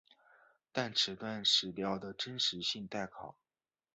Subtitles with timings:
[0.71, 3.37] 但此段史料的真实性待考。